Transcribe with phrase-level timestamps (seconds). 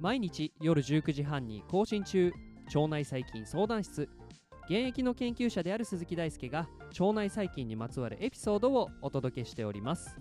[0.00, 2.32] 毎日夜19時半に更新中
[2.74, 4.08] 腸内細菌相談室。
[4.64, 10.16] 現役の研究者である鈴木大輔が腸内細菌にまつわるエピソードをお届けしております。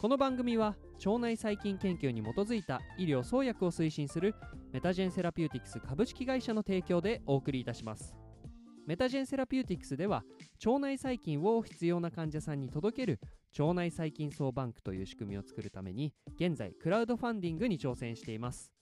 [0.00, 0.76] この番組は
[1.06, 4.34] 腸内細菌研究に基づいた医療創薬を推進する
[4.72, 8.14] メタジェンセラピューティクス株式会社の提供でお送りいたします
[8.86, 10.24] メタジェンセラピューティクスでは
[10.66, 13.20] 腸内細菌を必要な患者さんに届ける
[13.58, 18.72] 腸内細菌叢バンクという仕組みを作るために現在クラウドファンディングに挑戦しています。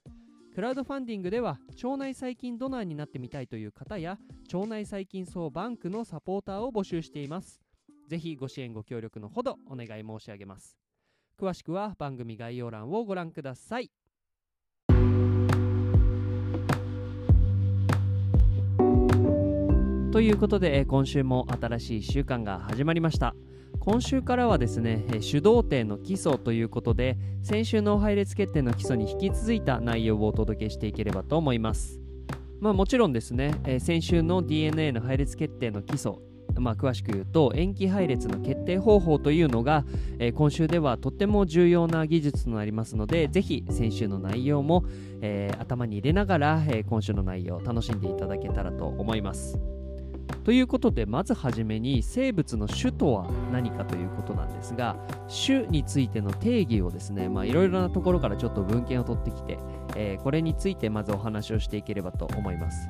[0.54, 4.18] クラウドファンディングでは腸内細菌ドナーになってみたいという方や
[4.52, 7.62] 腸内細菌総バンクのサポーターを募集しています。
[8.06, 10.76] ぜひご支援ご協力のほどお願い申し上げます。
[11.40, 13.90] 詳しくは番組概要欄をご覧ください。
[20.12, 23.34] ということで今週も新しい1週間が始まりました。
[23.84, 31.98] 今週からはですね主導点の基礎ということで先週の配列決定の基礎に引き続いた内容をお届けしていければと思います
[32.60, 36.12] まあもちろんですね先週の DNA の配列決定の基礎
[36.54, 39.86] まあ、詳しく言うと塩基配列の決定方法というのが、
[40.18, 44.84] え、今週ではとっても重要な技術となりますのでぜひ先週の内容も、
[45.22, 49.81] えー、頭に入れながら、え、今週の内容を楽しんでいただけたらと思います。
[50.44, 54.96] ということでまずはじめに生物の種とは何かということなんですが
[55.28, 59.58] 種についての定義をですねいろいろなところからちょっと文献を取ってきて、
[59.96, 62.88] えー、これについてまずお話をしていければと思います。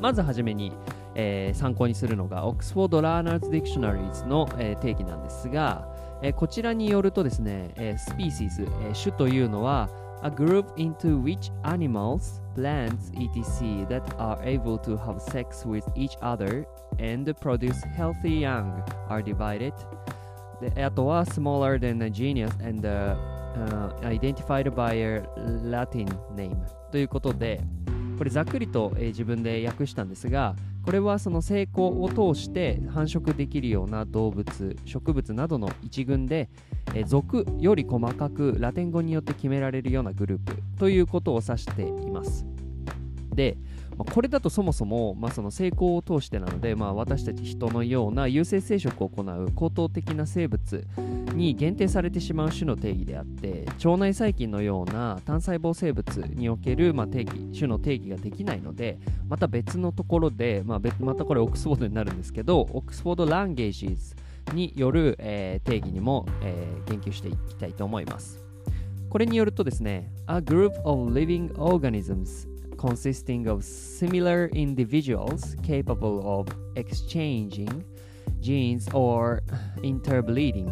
[0.00, 0.72] まずはじめに、
[1.14, 5.86] えー、参考にするのが Oxford Learners Dictionaries の、えー、定義なんですが、
[6.22, 9.90] えー、こちらによるとですね、え、スピーシーズ、えー、種というのは
[10.23, 13.85] a group into which animals, plants, etc.
[13.89, 16.65] that are able to have sex with each other
[16.99, 19.73] and produce healthy young are divided.
[20.61, 23.15] であとは smaller than a genus and、uh,
[24.03, 25.21] identified by a
[25.63, 26.55] Latin name
[26.91, 27.61] ということで
[28.17, 36.48] これざっくりと、えー、自分で訳したんですが これはその成功を通して繁殖できるような動物植物などの一群で、
[36.94, 42.46] え、属より細かくラテン語によって決められるようなグループということを指しています。
[43.34, 43.56] で
[44.00, 50.86] まあ、これだとそもそも、まあ、その成功を通してなので、まあ、私たち人のような有性生殖を行う高等的な生物
[51.34, 64.16] に限定されてしまう種の定義であって腸内細菌のような単細胞生物における、まあ、定義種の定義ができないのでまた別のところで、まあ、またこれオックスフォードになるんですけどオックスフォード・ランゲージズ
[64.54, 68.42] による、えー、定義にも、えー、言及していきたいと思います。
[69.10, 77.83] これによるとですね、A group of living organisms consisting of similar individuals capable of exchanging
[78.41, 79.41] genes or
[79.83, 80.71] interbreeding.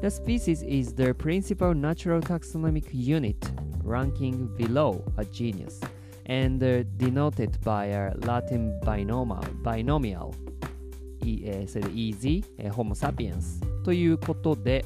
[0.00, 3.36] The species is the principal natural taxonomic unit,
[3.82, 5.80] ranking below a genus,
[6.26, 10.34] and uh, denoted by a Latin binomial, binomial
[11.24, 14.84] e, それで EZ、Homo sapiens ということで、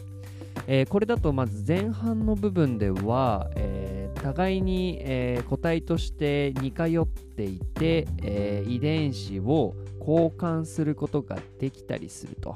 [0.67, 3.78] えー、これだとまず前半の部分では、えー、
[4.20, 12.56] 互いに、えー、個体として似通っていて、え遺伝子を交換することができたりすると、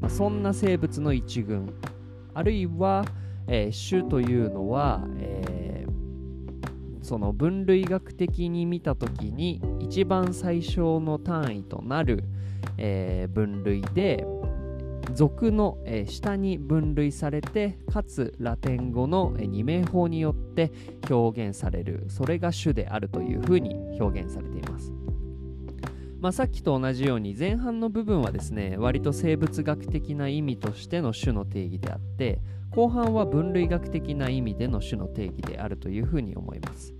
[0.00, 1.72] まあ、そんな生物の一群。
[2.34, 3.04] あるいは、
[3.46, 5.86] え種というのは、え
[7.02, 12.24] その分類学的に見た時に一番最小の単位となる、
[12.78, 14.26] え分類で、
[15.16, 20.70] 属の、え下に分類されてかつラテン語の、二名法によって
[21.10, 24.92] 表現されるそれが種であるというふうに表現されています。
[26.20, 32.40] まあ、さっきと同じように前半の部分はですね割と生物学的な意味としての種の定義であって
[32.70, 36.94] 後半は分類学的な意味での種の定義であるというふうに思います。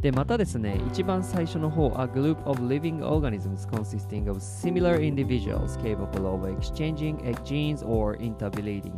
[0.00, 8.92] で、またですね、一番最初の方、A group of living organisms consisting of similar individuals capable of exchanging genes or interbreeding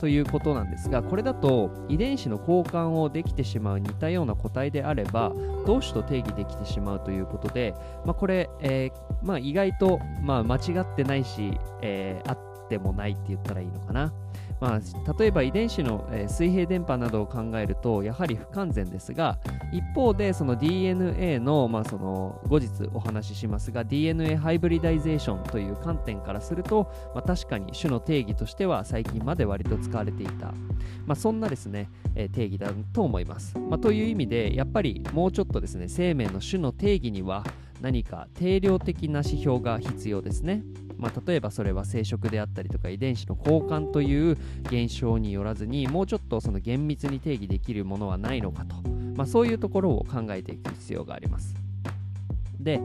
[0.00, 5.32] ということなんですが、これだと遺伝子の交換をできてしまう似たような個体であれば、
[5.66, 7.74] 同種と定義できてしまうということで、
[8.04, 14.12] まあ、これ、えー、まあ、意外と、まあ、間違ってないし、えー、あってもないって言ったらいいのかな。
[14.60, 19.38] まあ、例えば遺伝子の、えー、水平電波などを考えるとやはり不完全ですが
[19.72, 30.52] 一方でその DNA の,、まあその後日お話ししますが DNA ハイブリダイゼーションという観点からすると、まあ、確かに種の定義としては最近まで割と使われていた、
[31.06, 37.44] まあ、そんなですね、えー、定義だと思います、まあ、という意味でやっぱりもうちょっとですね生命の種の定義には
[37.80, 40.62] 何か定量的な指標が必要ですね。
[40.98, 48.74] まあ、例えばそれは生殖であったりとか遺伝子の交換という現象によらずにもうちょっとその厳密に定義できるものはないのかと、
[49.14, 51.54] まあ、そういうところを考えていく必要があります。
[52.60, 52.80] で、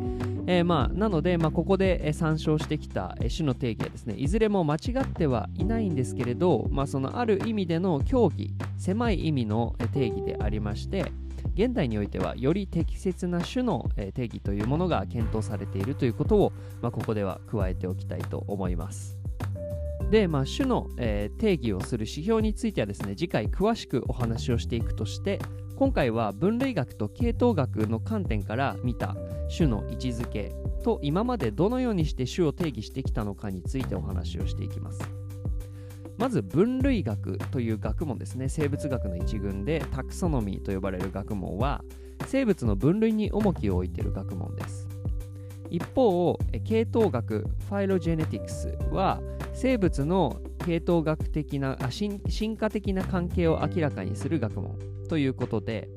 [0.45, 11.11] えー、まあなので、まあ、ここで参照してきた種の定義はですねいずれも間違ってはいないんですけれど、まあ、そのある意味での競技狭い意味の定義でありまして
[11.55, 19.19] 現代においてはより適切な種の定義というものが検討されているということを、まあ、ここでは加えておきたいと思います。
[20.09, 25.39] で、まあ、種の、え、定義をする指標についてはですね次回詳しくお話をしていくとして
[25.75, 29.15] 今回は分類学と系統学の観点から見た
[29.55, 30.53] 種の位置づけ
[30.83, 35.01] と今までどのようにして種を定義してきたのかについてお話をしていきます
[36.17, 38.49] まず分類学という学問ですね。
[38.49, 41.83] 生物学の一群でタクソノミーと呼ばれる学問は
[42.27, 44.87] 生物の分類に重きを置いている学問です。
[45.69, 49.21] 一方系統学ファイロジェネティクスは
[49.53, 54.77] 生物の系統学的な進化的な関係を明らかにする学問
[55.09, 55.89] ということで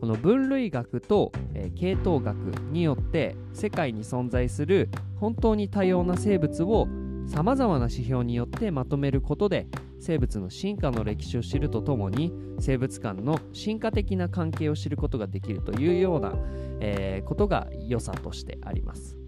[0.00, 2.36] この分類学と、え、系統学
[2.70, 6.86] によって世界に存在する本当に多様な生物を
[7.26, 9.66] さまざまな指標によってまとめることで
[10.00, 16.34] 生物の進化の歴史を知るとともに生物間の進化的な関係を知ることができるというような、
[16.80, 19.18] えー、ことが良さとしてあります。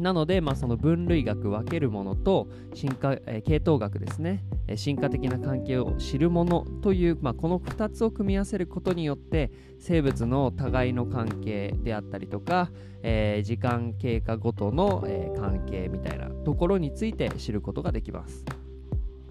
[0.00, 4.44] なので、まあ、その分類学分けるものと進化、えー、系統学ですね。
[4.76, 12.70] 進化的な関係を知るものという、まあ、この2つを組み合わせることによって生物の互いの関係であったりとか、
[13.02, 18.44] えー、時間経過ごとの、えー、関係みたいなところについて知ることができます。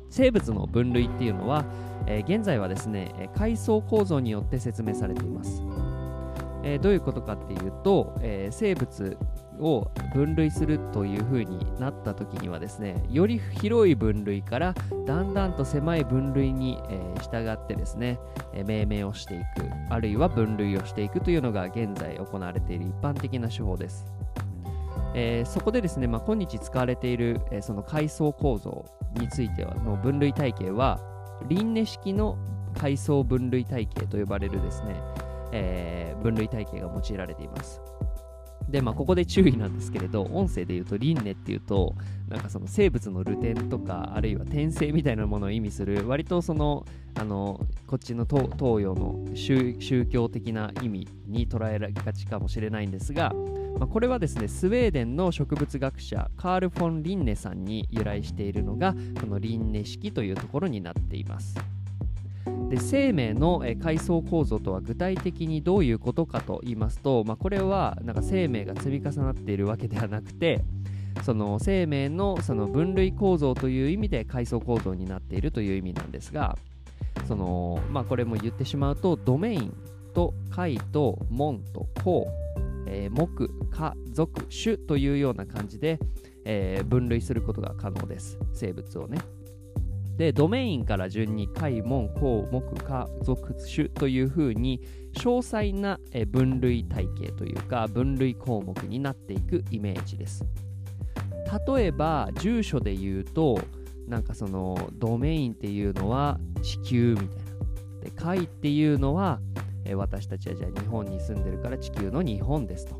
[0.10, 1.66] 生物の分類っていうのは、
[2.08, 5.62] えー、現在はですね階層構造によって説明されています、
[6.64, 9.18] えー、どういうことかっていうと、えー、生物
[9.60, 14.74] を分類するというふうになった時にはですねより広い分類から
[15.06, 16.78] だんだんと狭い分類に、
[17.22, 18.20] 従ってですね、
[18.66, 19.46] 命名をしていく
[19.90, 24.06] あるいは分類をしていくというのが現在行われている一般的な手法です、
[25.16, 28.86] えー、そこでですね、まあ、今日使われている、その階層構造
[29.20, 31.00] についてはの分類体系は
[31.48, 32.38] 輪廻式の
[32.80, 34.96] 階層分類体系と呼ばれるですね、
[35.52, 37.82] え分類体系が用いられています。
[38.70, 41.96] で、まあ、ここで注意なんですけれど、音声で言うと、輪廻っていうと、
[42.28, 46.86] なんかその生物の流転とか、あるいは転生みたいなものを意味する、割とその、
[47.16, 53.34] あの、こっちの東洋の宗教的な意味に捉えられがちかもしれないんですが、
[53.80, 61.79] まあ、これはですね、スウェーデンの植物学者、カール・フォン・リンネさんに由来しているのが、この輪廻式というところになっています。
[62.70, 70.64] で生命の階層構造とは具体的にどういうことかと言いますと、まあ、これはなんか生命が積み重なっているわけではなくて
[71.26, 76.58] その生命のその分類構造という意味で階層構造になっているという意味なんですが
[77.28, 79.74] その、まあ、これも言ってしまうとドメイン
[80.14, 82.28] と階と門と項、
[82.88, 86.00] えー、目家族種というような感じで、
[86.46, 89.18] えー、分類することが可能です生物をね。
[90.20, 94.82] で、ドメインから順に解門、項目、家族種というふうに
[95.14, 95.98] 詳細な
[96.28, 100.44] 分類体系というか分類項目になっていくイメージです。
[101.66, 103.62] 例えば住所で言うと
[104.10, 107.34] なんかそのドメインっていうのは地球みたいな。
[108.02, 109.40] で解っていうのは
[109.96, 113.00] 私たちはじゃあ日本に住んでるから地球の日本ですと。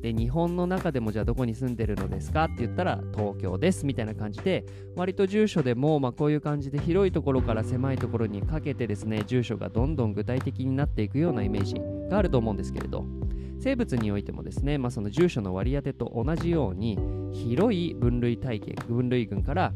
[0.00, 4.64] で日本の中でもじゃあどこに住んでるのですかって言ったら東京ですみたいな感じで
[4.96, 11.74] 割と住所でもまあこういう感じで広いところから狭いところにかけてですね住所がどんどん具体的になっていくようなイメージ
[12.10, 13.04] があると思うんですけれど
[13.60, 16.98] 生物においてもですね、まあ、その住所の割り当てと同じように
[17.32, 19.72] 広い分類体系分類群から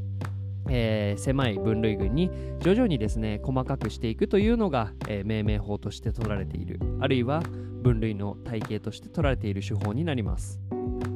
[0.69, 2.31] えー、狭い分類群に
[2.61, 6.79] 徐々にですね細かくしていくというのが、えー、命名法として取られている。
[7.01, 7.43] あるいは
[7.83, 10.61] 分類の体系として取られている手法になります。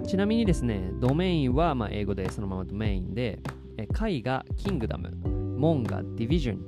[0.07, 3.41] ちなみにですねドメインは、まあ、英語でそのままドメインで、
[3.77, 5.11] えー、がキングダム
[5.59, 6.61] 門がディビジョン、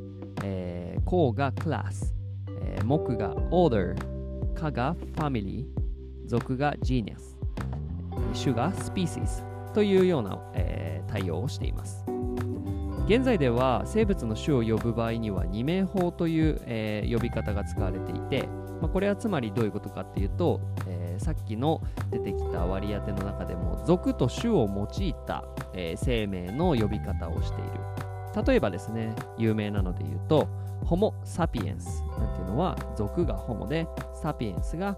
[0.43, 2.15] えー、項がクラス、
[2.63, 7.37] えー、目がオーダー科がファミリー属がジーニアス
[8.35, 12.05] 種がスピーシーズというような、えー、対応をしています。
[13.11, 18.47] 現在では生物の種を呼ぶ場合には二名法という、えー、呼び方が使われていて、
[18.81, 28.45] まあ、これはつまりどういうことかっていうと、えー、さっきの出てきた割り当ての中でも属と種を用いた、えー、生命の呼び方をしている。
[28.47, 30.47] 例えばですね有名なので言うと
[30.85, 33.89] ホモ・サピエンスなんていうのは属がホモで
[34.23, 34.97] サピエンスが、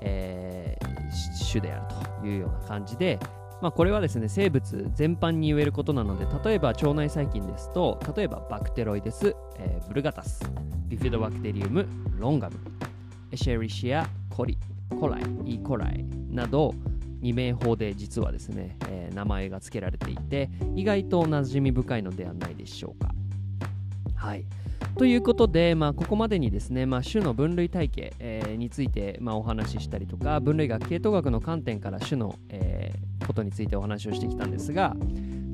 [0.00, 3.20] えー、種であるというような感じで
[3.64, 10.42] まあ、これはですね生物全般に言えることなので例えば腸内細菌ですと例えばバクテロイデス、えー、ブルガタス
[10.86, 12.58] ビフィドバクテリウムロンガム、
[13.32, 14.58] エシェリシアコリ
[15.00, 16.74] コライイコライなど
[17.22, 23.14] 2名法で実はですね、えー、名前が付けられていて意外と馴染み深いのではないでしょうか。
[24.14, 24.44] はい。
[24.98, 34.94] ということで、まあ、ここまでにですね、まあ、種の分類体系、えー、について、まあ、お話ししたりとか分類学系統学の観点から種の、えー、ことについてお話をしてきたんですが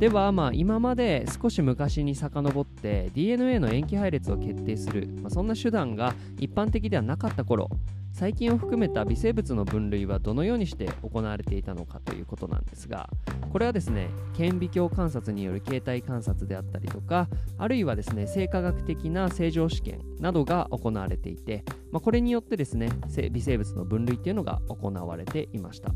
[0.01, 7.69] では、まあ、今まで少し昔に遡って DNA の塩基配列を決定する、まあ、そんな手段が一般的ではなかった頃
[8.13, 13.09] 細菌を含めた微生物の分類はどのようにして行われていたのかということなんですが
[13.53, 22.91] これはですね顕微鏡観察による形態観察であったりとかあるいはですね生化学的な正常試験などが行われていて、まあ、これによってですね
[23.31, 25.93] 微生物の分類っていうのが行われていました。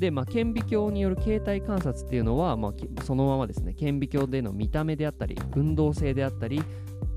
[0.00, 3.74] で、まあ、顕微鏡による形態観察っていうのは、まあ、そのままですね。
[3.74, 6.62] 顕微鏡での見た目であったり運動性であったり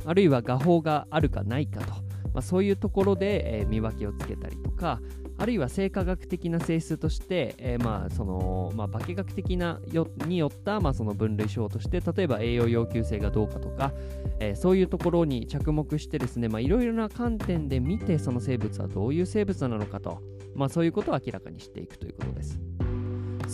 [0.05, 1.93] あるいは画法があるかないかと。
[2.33, 4.99] まあ、そういうところで、えー、見分けをつけたりとか
[5.37, 13.93] あるいは生化学的な性質として、えー、まあそのまあ、化学的なよによった、まあ、その分類症として例えば栄養要求性がどうかとか、
[14.39, 20.21] えー、そういうところに着目してですねいろいろな観点で見てその生物はどういう生物なのかと、
[20.55, 22.72] まあ、そういうことを明らかにしていくということです。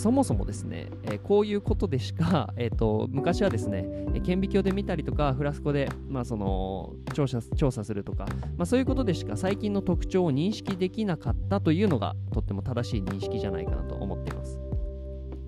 [0.00, 3.84] そもそもですね、えー、こういうことでしか、えーと、昔はですね、
[4.24, 8.24] 顕微鏡で見たりとか、フラスコで、まあ、その調査調査するとか、
[8.56, 14.58] まあ、そういうことでしか最近の特徴を認識できなかったというのがとっても正しい認識じゃないかなと思っています。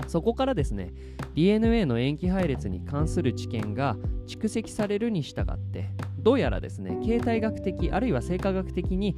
[0.07, 0.93] そこからですね、
[1.35, 9.17] DNA の塩基配列に関する知見が蓄積されるに従って、どうやらですね、形態学的、あるいは生化学的に、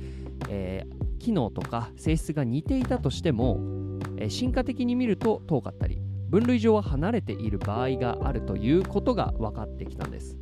[0.48, 3.83] えー、機能とか性質が似ていたとしても、
[4.24, 6.00] え進化的に見ると遠かったり
[6.30, 10.36] 分類上は離れている場合があるということが分かってきたんです、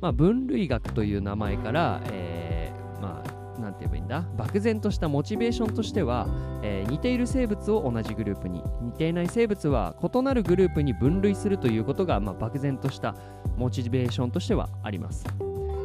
[0.00, 4.24] まあ、分類学という名前から、えー、まあなんて言えばいいんだ？
[4.36, 6.28] 漠然としたモチベーションとしては、
[6.62, 13.16] えー、似ている生物を同じグループに似ていない生物は異なるグループに分類するということが、まあ、漠然とした
[13.56, 15.26] モチベーションとしてはあります。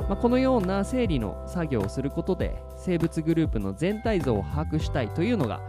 [0.08, 5.60] まあ、このような整理の作業をすることで生物グループの全体像を把握したいというのが、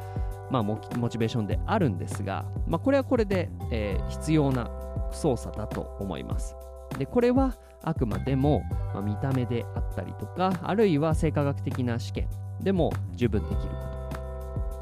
[0.50, 4.70] まあ、モチベーションであるんですが、まあ、これはこれで、えー、必要な
[5.12, 6.56] 操作だと思います。
[6.98, 8.62] でこれはあくまでも、
[8.94, 12.28] まあ、見た目であったりとかあるいは生化学的な試験
[12.60, 13.66] でも十分できるこ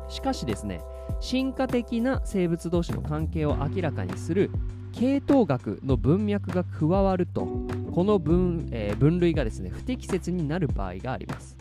[0.06, 0.80] としかしですね
[1.20, 4.50] 進化的な生物同士の関係を明らかにする
[4.92, 7.46] 系統学の文脈が加わると
[7.92, 11.56] この分,、えー、分類がですね不適切になる場合があります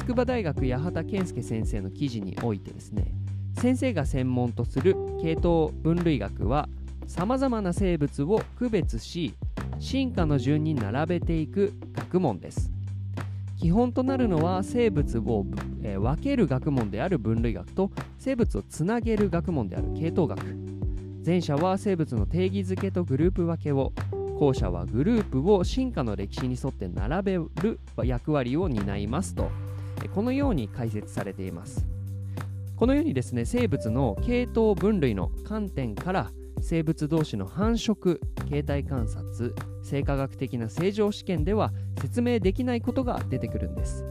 [0.00, 3.12] 筑波大学八幡健介先生の記事においてですね
[3.60, 6.70] 先生が専門とする系統分類学は
[7.06, 9.34] さまざまな生物を区別し
[9.78, 12.70] 進化の順に並べていく学問です。
[13.58, 15.44] 基本となるのは生物を、
[15.82, 20.40] え、分ける学問である分類学と生物をつなげる学問である系統学。
[21.26, 23.92] 前者は生物の定義づけとグループ分けを
[24.38, 29.50] 後者はグループを進化の歴史に沿って並べる役割を担いますと。
[30.08, 31.86] このように解説されています。
[32.76, 36.30] このようにですね生物の系統分類の観点から
[36.62, 44.04] 生物同士の繁殖形態観察生化学的な正常試験では説明できないことが出てくるんです。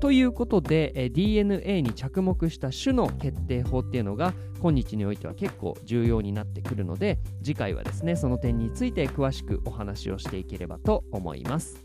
[0.00, 11.84] ということで、DNA に着目した種の決定法っていうのが今日においては結構重要になってくるので次回はですねその点について詳しくお話をしていければと思います、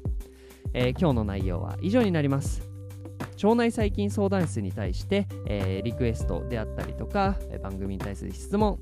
[0.73, 2.72] えー、今日の内容は以上になります。
[3.43, 8.79] 腸内細菌相談室に対して、えー、リクエストであったりとか番組に対する質問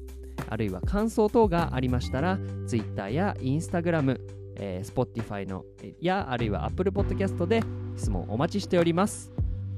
[0.49, 4.19] あるいは感想等がありましたら Twitter や Instagram、
[4.55, 5.65] えー、Spotify の
[5.99, 7.63] やあるいは Apple Podcast で
[7.97, 9.31] 質問お待ちしております。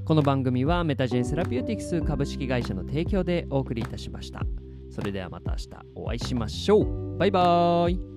[0.04, 4.42] この番組はメタジェンセラピューティクス株式会社の提供でお送りいたしました。
[4.90, 7.16] それではまた明日お会いしましょう。
[7.16, 8.13] バイバーイ。